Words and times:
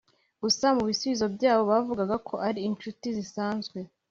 gusa 0.43 0.65
mu 0.75 0.83
bisubizo 0.89 1.25
byabo 1.35 1.63
bavugaga 1.71 2.15
ko 2.27 2.33
ari 2.47 2.59
inshuti 2.69 3.07
zisanzwe 3.17 3.77